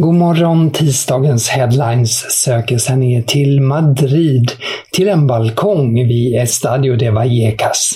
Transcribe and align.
God 0.00 0.14
morgon, 0.14 0.70
tisdagens 0.70 1.48
headlines 1.48 2.42
söker 2.42 2.78
sig 2.78 2.96
ner 2.96 3.22
till 3.22 3.60
Madrid, 3.60 4.52
till 4.92 5.08
en 5.08 5.26
balkong 5.26 5.94
vid 5.94 6.36
Estadio 6.36 6.96
de 6.96 7.10
Vallecas. 7.10 7.94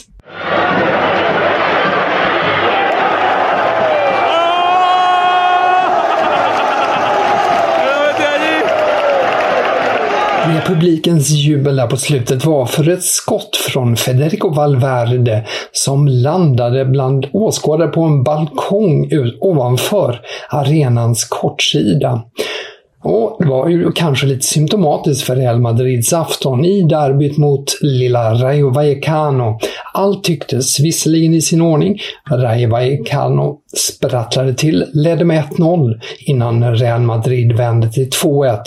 Publikens 10.67 11.31
jubel 11.31 11.77
där 11.77 11.87
på 11.87 11.97
slutet 11.97 12.45
var 12.45 12.67
för 12.67 12.89
ett 12.89 13.03
skott 13.03 13.57
från 13.57 13.97
Federico 13.97 14.49
Valverde 14.49 15.47
som 15.73 16.09
landade 16.09 16.85
bland 16.85 17.27
åskådare 17.33 17.89
på 17.89 18.03
en 18.03 18.23
balkong 18.23 19.11
ovanför 19.41 20.21
arenans 20.51 21.25
kortsida. 21.25 22.23
Och 23.05 23.37
det 23.39 23.47
var 23.47 23.69
ju 23.69 23.93
kanske 23.93 24.27
lite 24.27 24.47
symptomatiskt 24.47 25.27
för 25.27 25.37
Real 25.37 25.61
Madrids 25.61 26.13
afton 26.13 26.65
i 26.65 26.83
derbyt 26.83 27.37
mot 27.39 27.65
lilla 27.81 28.35
Rayo 28.35 28.71
Vallecano. 28.71 29.59
Allt 29.93 30.25
tycktes 30.25 30.81
visserligen 30.81 31.35
i 31.35 31.41
sin 31.41 31.61
ordning. 31.61 31.99
Rayo 32.31 32.71
Vallecano 32.71 33.59
sprattlade 33.77 34.55
till, 34.55 34.85
ledde 34.93 35.25
med 35.25 35.45
1-0 35.45 36.01
innan 36.19 36.75
Real 36.75 37.01
Madrid 37.01 37.53
vände 37.57 37.93
till 37.93 38.09
2-1 38.09 38.59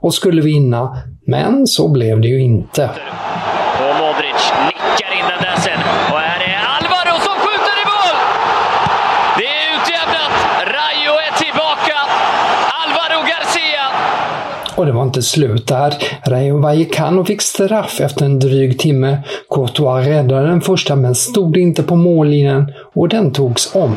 och 0.00 0.14
skulle 0.14 0.42
vinna, 0.42 0.96
men 1.26 1.66
så 1.66 1.88
blev 1.88 2.20
det 2.20 2.28
ju 2.28 2.40
inte. 2.40 2.84
Och 3.80 3.94
Modric 4.00 4.52
nickar 4.66 5.12
in 5.18 5.24
den 5.32 5.40
där 5.42 5.56
sen. 5.60 5.80
Och 6.12 6.18
här 6.18 6.40
är 6.50 6.58
Alvaro 6.76 7.20
som 7.20 7.34
skjuter 7.42 7.76
i 7.82 7.84
mål! 7.92 8.16
Det 9.38 9.46
är 9.46 9.66
utjämnat. 9.76 10.34
Rayo 10.76 11.12
är 11.26 11.38
tillbaka. 11.42 11.96
Alvaro 12.82 13.20
Garcia. 13.30 13.86
Och 14.76 14.86
det 14.86 14.92
var 14.92 15.02
inte 15.02 15.22
slut 15.22 15.66
där. 15.66 15.94
Rayo 16.26 16.58
Vallecano 16.60 17.24
fick 17.24 17.42
straff 17.42 18.00
efter 18.00 18.24
en 18.24 18.38
dryg 18.38 18.78
timme. 18.78 19.18
Courtois 19.50 20.06
räddade 20.06 20.46
den 20.46 20.60
första 20.60 20.96
men 20.96 21.14
stod 21.14 21.56
inte 21.56 21.82
på 21.82 21.96
mållinjen 21.96 22.72
och 22.94 23.08
den 23.08 23.32
togs 23.32 23.74
om. 23.74 23.96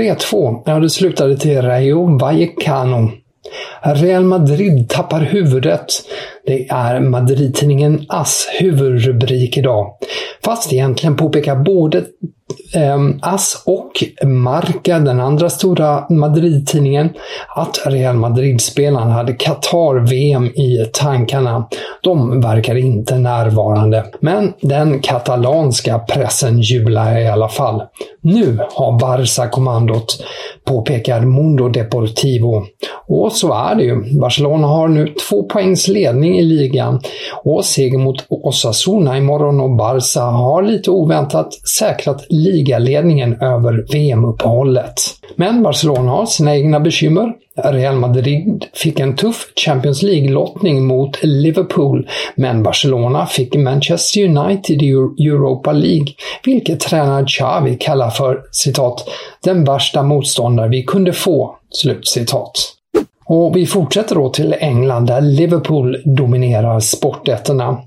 3-2, 0.00 0.62
ja 0.66 0.80
det 0.80 0.90
slutade 0.90 1.36
till 1.36 1.62
Rayo 1.62 2.18
Vallecano. 2.18 3.10
Real 3.82 4.24
Madrid 4.24 4.88
tappar 4.88 5.20
huvudet. 5.20 5.86
Det 6.46 6.68
är 6.68 7.00
Madrid-tidningen 7.00 8.04
AS 8.08 8.48
huvudrubrik 8.60 9.56
idag. 9.56 9.86
Fast 10.44 10.72
egentligen 10.72 11.16
påpekar 11.16 11.56
både 11.56 11.98
eh, 12.74 12.98
AS 13.22 13.62
och 13.66 13.92
Marca, 14.28 14.98
den 14.98 15.20
andra 15.20 15.50
stora 15.50 16.06
Madrid-tidningen, 16.10 17.10
att 17.56 17.80
Real 17.86 18.16
Madrid-spelarna 18.16 19.12
hade 19.12 19.32
Qatar-VM 19.32 20.46
i 20.46 20.90
tankarna. 20.92 21.68
De 22.02 22.40
verkar 22.40 22.74
inte 22.74 23.18
närvarande. 23.18 24.04
Men 24.20 24.52
den 24.60 25.00
katalanska 25.00 25.98
pressen 25.98 26.60
jublar 26.60 27.18
i 27.18 27.28
alla 27.28 27.48
fall. 27.48 27.82
Nu 28.22 28.58
har 28.70 28.98
Barca-kommandot, 28.98 30.22
påpekar 30.70 31.20
Mundo 31.20 31.68
Deportivo. 31.68 32.64
Och 33.08 33.32
så 33.32 33.52
är 33.52 33.74
det 33.74 33.82
ju. 33.82 34.20
Barcelona 34.20 34.66
har 34.66 34.88
nu 34.88 35.14
två 35.28 35.42
poängs 35.42 35.88
ledning 35.88 36.38
i 36.38 36.42
ligan 36.42 37.00
och 37.44 37.64
seger 37.64 37.98
mot 37.98 38.24
Osasuna 38.28 39.18
imorgon 39.18 39.60
och 39.60 39.76
Barca 39.76 40.20
har 40.20 40.62
lite 40.62 40.90
oväntat 40.90 41.54
säkrat 41.78 42.26
ligaledningen 42.28 43.42
över 43.42 43.86
VM-uppehållet. 43.92 44.94
Men 45.36 45.62
Barcelona 45.62 46.10
har 46.10 46.26
sina 46.26 46.56
egna 46.56 46.80
bekymmer. 46.80 47.32
Real 47.64 47.94
Madrid 47.94 48.64
fick 48.74 49.00
en 49.00 49.16
tuff 49.16 49.52
Champions 49.66 50.02
League-lottning 50.02 50.86
mot 50.86 51.18
Liverpool, 51.22 52.08
men 52.34 52.62
Barcelona 52.62 53.26
fick 53.26 53.54
Manchester 53.54 54.24
United 54.24 54.82
i 54.82 54.90
Europa 55.26 55.72
League, 55.72 56.06
vilket 56.44 56.80
tränare 56.80 57.26
Xavi 57.26 57.76
kallar 57.80 58.10
för 58.10 58.42
citat 58.50 59.08
“den 59.44 59.64
värsta 59.64 60.02
motståndare 60.02 60.68
vi 60.68 60.82
kunde 60.82 61.12
få”. 61.12 61.56
Slutcitat. 61.70 62.52
Och 63.24 63.56
vi 63.56 63.66
fortsätter 63.66 64.14
då 64.14 64.30
till 64.30 64.54
England 64.58 65.06
där 65.06 65.20
Liverpool 65.20 66.02
dominerar 66.04 66.80
sportettorna. 66.80 67.82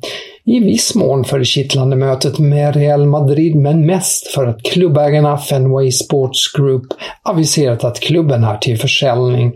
I 0.45 0.59
viss 0.59 0.95
mån 0.95 1.23
för 1.23 1.39
det 1.39 1.45
kittlande 1.45 1.95
mötet 1.95 2.39
med 2.39 2.75
Real 2.75 3.05
Madrid, 3.05 3.55
men 3.55 3.85
mest 3.85 4.27
för 4.27 4.47
att 4.47 4.63
klubbägarna 4.63 5.37
Fenway 5.37 5.91
Sports 5.91 6.53
Group 6.53 6.83
aviserat 7.23 7.83
att 7.83 7.99
klubben 7.99 8.43
är 8.43 8.57
till 8.57 8.77
försäljning. 8.77 9.53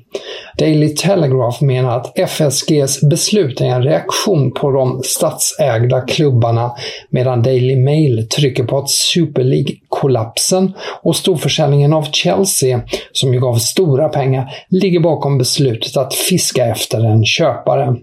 Daily 0.58 0.96
Telegraph 0.96 1.64
menar 1.64 1.98
att 1.98 2.18
FSGs 2.20 3.02
beslut 3.10 3.62
är 3.62 3.66
en 3.66 3.84
reaktion 3.84 4.52
på 4.52 4.72
de 4.72 5.02
statsägda 5.04 6.02
klubbarna, 6.02 6.72
medan 7.10 7.42
Daily 7.42 7.76
Mail 7.76 8.30
trycker 8.30 8.64
på 8.64 8.78
att 8.78 8.90
Super 8.90 9.44
League-kollapsen 9.44 10.74
och 11.04 11.16
storförsäljningen 11.16 11.94
av 11.94 12.04
Chelsea, 12.12 12.82
som 13.12 13.34
ju 13.34 13.40
gav 13.40 13.56
stora 13.56 14.10
pengar, 14.10 14.52
ligger 14.70 15.00
bakom 15.00 15.38
beslutet 15.38 15.98
att 15.98 16.14
fiska 16.14 16.66
efter 16.66 17.06
en 17.06 17.26
köpare. 17.26 17.96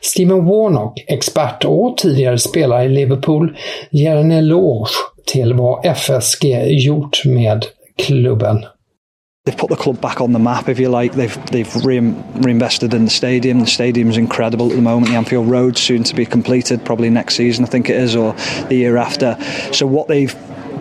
Stephen 0.00 0.44
Warnock, 0.44 1.04
expert 1.08 1.64
och 1.64 1.96
tidigare 1.98 2.38
spelare 2.38 2.84
i 2.84 2.88
Liverpool, 2.88 3.56
ger 3.90 4.16
en 4.16 4.32
eloge 4.32 4.90
till 5.26 5.54
vad 5.54 5.96
FSG 5.96 6.44
gjort 6.68 7.24
med 7.24 7.66
klubben. 7.96 8.64
They've 9.46 9.56
put 9.56 9.70
the 9.70 9.76
club 9.76 10.00
back 10.00 10.20
on 10.20 10.32
the 10.32 10.40
map, 10.40 10.68
if 10.68 10.80
you 10.80 10.88
like. 11.00 11.14
They've 11.14 11.38
they've 11.52 11.76
re- 11.84 12.14
reinvested 12.34 12.94
in 12.94 13.04
the 13.04 13.10
stadium. 13.10 13.60
The 13.60 13.66
stadium's 13.66 14.16
incredible 14.16 14.66
at 14.66 14.76
the 14.76 14.82
moment. 14.82 15.06
The 15.06 15.16
Anfield 15.16 15.48
Road 15.48 15.78
soon 15.78 16.02
to 16.02 16.16
be 16.16 16.26
completed, 16.26 16.84
probably 16.84 17.10
next 17.10 17.36
season, 17.36 17.64
I 17.64 17.68
think 17.68 17.88
it 17.88 17.96
is, 17.96 18.16
or 18.16 18.34
the 18.68 18.74
year 18.74 18.96
after. 18.96 19.38
So 19.72 19.86
what 19.86 20.08
they've 20.08 20.34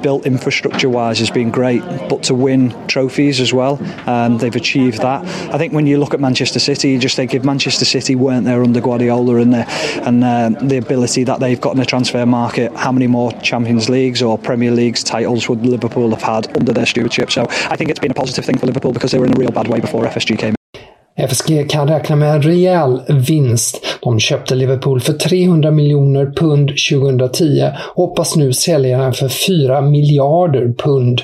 built 0.06 0.28
infrastructure 0.28 0.88
wise 0.88 1.18
has 1.18 1.32
been 1.32 1.50
great, 1.50 1.82
but 2.10 2.22
to 2.22 2.36
win 2.36 2.70
trophies 2.86 3.40
as 3.40 3.52
well, 3.52 3.82
um, 4.08 4.38
they've 4.38 4.56
achieved 4.56 5.00
that. 5.00 5.26
I 5.52 5.58
think 5.58 5.74
when 5.74 5.88
you 5.88 5.98
look 5.98 6.14
at 6.14 6.20
Manchester 6.20 6.60
City, 6.60 6.92
you 6.92 7.00
just 7.00 7.16
think 7.16 7.34
if 7.34 7.44
Manchester 7.44 7.86
City 7.86 8.14
weren't 8.14 8.46
there 8.46 8.62
under 8.62 8.80
Guardiola 8.82 9.38
and 9.38 9.52
the 9.52 9.66
and 10.06 10.24
uh, 10.24 10.50
the 10.62 10.78
ability 10.78 11.24
that 11.24 11.40
they've 11.40 11.60
got 11.60 11.72
in 11.72 11.80
the 11.80 11.88
transfer 11.88 12.24
market, 12.24 12.72
how 12.76 12.92
many 12.92 13.08
more 13.08 13.32
Champions 13.42 13.90
Leagues 13.90 14.22
or 14.22 14.38
Premier 14.38 14.70
Leagues 14.70 15.04
titles 15.04 15.50
would 15.50 15.66
Liverpool 15.66 16.12
have 16.12 16.22
had 16.22 16.56
under 16.56 16.72
their 16.72 16.86
stewardship? 16.86 17.32
So 17.32 17.48
I 17.50 17.76
think 17.76 17.90
it's 17.90 18.00
been 18.00 18.12
a 18.12 18.14
positive 18.14 18.46
thing 18.46 18.60
for 18.60 18.68
Liverpool 18.68 18.94
because 18.94 19.12
they 19.12 19.18
were 19.18 19.26
in 19.26 19.36
a 19.36 19.40
real 19.40 19.50
bad 19.50 19.68
way 19.68 19.80
before 19.80 20.04
FSG 20.04 20.38
came. 20.38 20.56
FSG 21.18 21.70
kan 21.70 21.88
räkna 21.88 22.16
med 22.16 22.36
en 22.36 22.42
rejäl 22.42 23.02
vinst. 23.10 23.86
De 24.02 24.20
köpte 24.20 24.56
Liverpool 24.56 25.00
för 25.00 25.14
300 25.14 25.72
miljoner 25.72 26.26
pund 26.26 26.70
2010 26.92 27.72
och 27.96 28.04
hoppas 28.04 28.36
nu 28.36 28.54
sälja 28.54 28.98
den 28.98 29.14
för 29.14 29.30
4 29.30 29.82
miljarder 29.82 30.74
pund. 30.78 31.22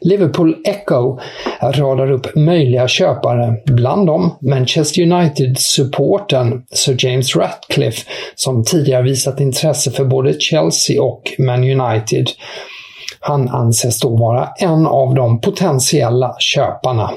Liverpool 0.00 0.56
Echo 0.64 1.18
radar 1.62 2.10
upp 2.10 2.36
möjliga 2.36 2.88
köpare, 2.88 3.54
bland 3.66 4.06
dem 4.06 4.36
Manchester 4.40 5.02
United-supporten 5.02 6.62
Sir 6.72 6.96
James 6.98 7.36
Ratcliffe 7.36 8.10
som 8.34 8.64
tidigare 8.64 9.02
visat 9.02 9.40
intresse 9.40 9.90
för 9.90 10.04
både 10.04 10.40
Chelsea 10.40 11.02
och 11.02 11.22
Man 11.38 11.80
United. 11.80 12.26
Han 13.20 13.48
anses 13.48 14.00
då 14.00 14.16
vara 14.16 14.48
en 14.58 14.86
av 14.86 15.14
de 15.14 15.40
potentiella 15.40 16.36
köparna. 16.38 17.10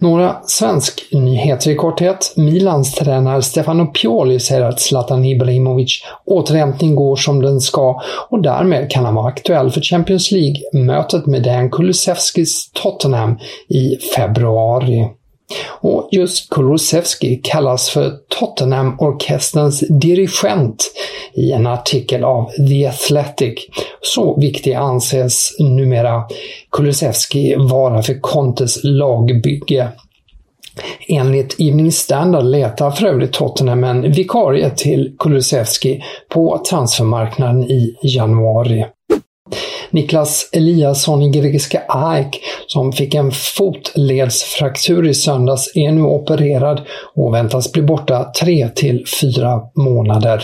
Några 0.00 0.36
svensk 0.44 1.08
nyheter 1.12 1.70
i 1.70 1.74
korthet. 1.74 2.32
Milans 2.36 2.94
tränare 2.94 3.42
Stefano 3.42 3.86
Pioli 3.86 4.40
säger 4.40 4.62
att 4.62 4.80
Zlatan 4.80 5.24
Ibrahimovic 5.24 6.02
återhämtning 6.24 6.94
går 6.94 7.16
som 7.16 7.42
den 7.42 7.60
ska 7.60 8.00
och 8.28 8.42
därmed 8.42 8.90
kan 8.90 9.04
han 9.04 9.14
vara 9.14 9.28
aktuell 9.28 9.70
för 9.70 9.80
Champions 9.80 10.32
League-mötet 10.32 11.26
med 11.26 11.42
Dejan 11.42 11.70
Kulusevskis 11.70 12.70
Tottenham 12.72 13.38
i 13.68 13.96
februari. 14.16 15.08
Och 15.80 16.08
just 16.12 16.50
Kulusevski 16.50 17.40
kallas 17.42 17.90
för 17.90 18.12
Tottenham-orkesterns 18.28 19.84
dirigent 19.88 20.92
i 21.34 21.52
en 21.52 21.66
artikel 21.66 22.24
av 22.24 22.50
The 22.68 22.86
Athletic. 22.86 23.66
Så 24.02 24.40
viktig 24.40 24.74
anses 24.74 25.56
numera 25.58 26.24
Kulusevski 26.72 27.54
vara 27.56 28.02
för 28.02 28.20
Contes 28.20 28.78
lagbygge. 28.84 29.88
Enligt 31.08 31.60
Evening 31.60 31.92
Standard 31.92 32.44
letar 32.44 32.90
för 32.90 33.06
övrigt 33.06 33.32
Tottenham 33.32 33.84
en 33.84 34.12
vikarie 34.12 34.70
till 34.70 35.16
Kulusevski 35.18 36.02
på 36.28 36.62
transfermarknaden 36.70 37.62
i 37.62 37.96
januari. 38.02 38.86
Niklas 39.90 40.48
Eliasson 40.52 41.22
i 41.22 41.28
grekiska 41.28 41.82
AEK 41.88 42.40
som 42.66 42.92
fick 42.92 43.14
en 43.14 43.32
fotledsfraktur 43.32 45.08
i 45.08 45.14
söndags 45.14 45.76
är 45.76 45.92
nu 45.92 46.02
opererad 46.02 46.80
och 47.14 47.34
väntas 47.34 47.72
bli 47.72 47.82
borta 47.82 48.32
3 48.40 48.68
till 48.68 49.04
4 49.20 49.60
månader. 49.74 50.42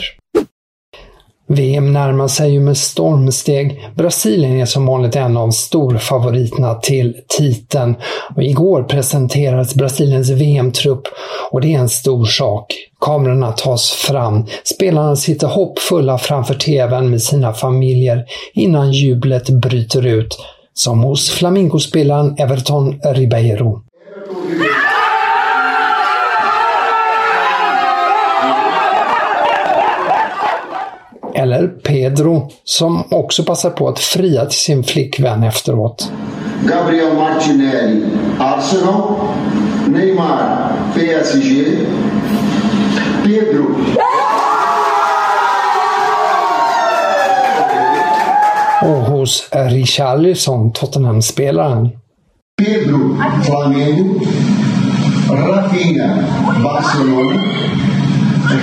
VM 1.47 1.93
närmar 1.93 2.29
sig 2.29 2.53
ju 2.53 2.61
med 2.61 2.77
stormsteg. 2.77 3.91
Brasilien 3.95 4.61
är 4.61 4.67
som 4.67 4.87
vanligt 4.87 5.17
en 5.17 5.37
av 5.37 5.51
storfavoriterna 5.51 6.75
till 6.75 7.17
titeln. 7.29 7.95
Och 8.37 8.43
igår 8.43 8.83
presenterades 8.83 9.75
Brasiliens 9.75 10.31
VM-trupp 10.31 11.03
och 11.51 11.61
det 11.61 11.75
är 11.75 11.79
en 11.79 11.89
stor 11.89 12.25
sak. 12.25 12.75
Kamerorna 13.01 13.53
tas 13.53 13.91
fram. 13.91 14.47
Spelarna 14.65 15.17
sitter 15.17 15.47
hoppfulla 15.47 16.19
framför 16.19 16.55
TVn 16.55 17.11
med 17.11 17.23
sina 17.23 17.53
familjer 17.53 18.25
innan 18.55 18.93
jublet 18.93 19.51
bryter 19.51 20.07
ut. 20.07 20.39
Som 20.75 21.03
hos 21.03 21.31
flamingospelaren 21.31 22.35
Everton 22.39 23.01
Ribeiro. 23.05 23.81
Eller 31.45 31.69
Pedro, 31.69 32.51
som 32.65 33.05
också 33.11 33.45
passar 33.45 33.71
på 33.71 33.89
att 33.89 33.99
fria 33.99 34.45
till 34.45 34.59
sin 34.59 34.85
flickvän 34.85 35.43
efteråt. 35.43 36.13
Gabriel 36.69 37.15
Martinelli, 37.17 38.07
Arsenal. 38.39 39.15
Neymar, 39.87 40.73
PSG. 40.95 41.67
Pedro. 43.25 43.65
Och 48.83 48.89
hos 48.89 49.49
Richarlison, 49.53 50.73
Tottenham-spelaren. 50.73 51.89
Pedro, 52.59 53.17
Flamengo. 53.45 54.21
Rafinha, 55.31 56.25
Barcelona. 56.63 57.43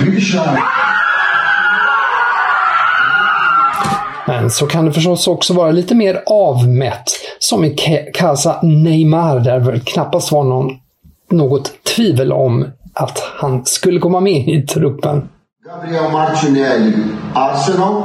Richard. 0.06 0.81
Men 4.26 4.50
så 4.50 4.66
kan 4.66 4.84
det 4.84 4.92
förstås 4.92 5.28
också 5.28 5.54
vara 5.54 5.70
lite 5.70 5.94
mer 5.94 6.22
avmätt, 6.26 7.04
som 7.38 7.64
i 7.64 7.76
Casa 8.14 8.58
Neymar 8.62 9.40
där 9.40 9.58
väl 9.58 9.80
knappast 9.80 10.32
var 10.32 10.44
någon, 10.44 10.70
något 11.30 11.84
tvivel 11.96 12.32
om 12.32 12.66
att 12.94 13.22
han 13.40 13.64
skulle 13.64 14.00
komma 14.00 14.20
med 14.20 14.48
i 14.48 14.66
truppen. 14.66 15.28
Gabriel 15.66 16.12
Martinelli, 16.12 16.92
Arsenal. 17.34 18.02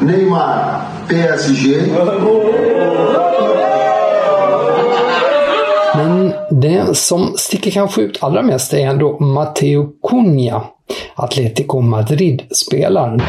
Neymar, 0.00 0.80
PSG. 1.08 1.76
Men 5.96 6.32
det 6.50 6.96
som 6.96 7.32
sticker 7.36 7.70
kanske 7.70 8.02
ut 8.02 8.18
allra 8.22 8.42
mest 8.42 8.72
är 8.72 8.86
ändå 8.86 9.18
Matteo 9.18 9.88
Cunha, 10.10 10.62
Atletico 11.14 11.80
Madrid-spelaren. 11.80 13.20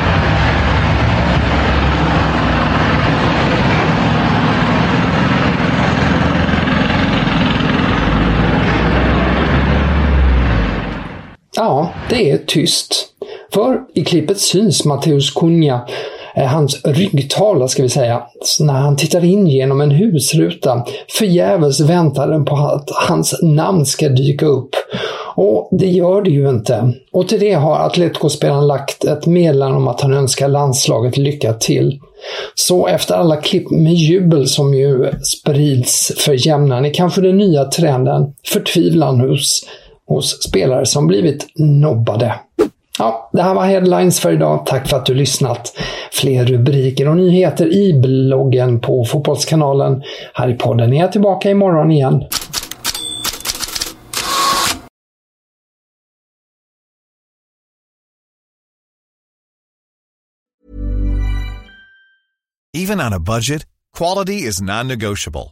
Ja, 11.81 11.94
det 12.10 12.31
är 12.31 12.38
tyst. 12.38 13.07
För 13.54 13.80
i 13.94 14.04
klippet 14.04 14.39
syns 14.39 14.86
Matteus 14.86 15.31
Cunha, 15.31 15.88
eh, 16.36 16.45
hans 16.45 16.81
ryggtavla 16.86 17.68
ska 17.68 17.83
vi 17.83 17.90
säga, 17.90 18.23
när 18.59 18.73
han 18.73 18.97
tittar 18.97 19.26
in 19.26 19.47
genom 19.47 19.81
en 19.81 19.92
husruta. 19.92 20.85
Förgäves 21.18 21.80
väntar 21.80 22.45
på 22.45 22.56
att 22.56 22.90
hans 23.07 23.40
namn 23.42 23.85
ska 23.85 24.09
dyka 24.09 24.45
upp. 24.45 24.69
Och 25.35 25.69
det 25.71 25.88
gör 25.88 26.21
det 26.21 26.30
ju 26.30 26.50
inte. 26.50 26.94
Och 27.11 27.28
till 27.28 27.40
det 27.40 27.54
har 27.54 27.76
Atletico-spelaren 27.76 28.68
lagt 28.68 29.04
ett 29.04 29.26
meddelande 29.26 29.78
om 29.78 29.88
att 29.88 30.02
han 30.02 30.14
önskar 30.14 30.47
landslaget 30.47 31.18
lycka 31.18 31.54
till. 31.54 32.00
Så 32.56 32.88
efter 32.88 33.16
alla 33.16 33.35
klipp 33.35 33.71
med 33.71 33.94
jubel 33.94 34.47
som 34.47 34.73
ju 34.73 35.11
sprids 35.23 36.11
för 36.18 36.47
jämnan 36.47 36.85
är 36.85 36.94
kanske 36.94 37.21
den 37.21 37.38
nya 37.38 37.66
trenden 37.66 38.33
förtvivlan 38.45 39.19
hos 39.19 39.66
hos 40.13 40.44
spelare 40.44 40.85
som 40.85 41.07
blivit 41.07 41.47
nobbade. 41.56 42.33
Ja, 42.99 43.30
det 43.33 43.41
här 43.41 43.53
var 43.53 43.65
Headlines 43.65 44.19
för 44.19 44.33
idag. 44.33 44.65
Tack 44.65 44.89
för 44.89 44.97
att 44.97 45.06
du 45.06 45.13
lyssnat. 45.13 45.73
Fler 46.11 46.45
rubriker 46.45 47.07
och 47.07 47.18
nyheter 47.18 47.73
i 47.73 47.94
bloggen 47.94 48.80
på 48.80 49.06
Fotbollskanalen. 49.06 50.03
Här 50.33 50.49
i 50.49 50.53
podden 50.53 50.94
är 50.94 50.99
jag 50.99 51.11
tillbaka 51.11 51.49
imorgon 51.49 51.91
igen. 51.91 52.23
Even 62.73 63.01
on 63.01 63.13
a 63.13 63.19
budget, 63.19 63.65
quality 63.97 64.47
is 64.47 64.61
non-negotiable. 64.61 65.51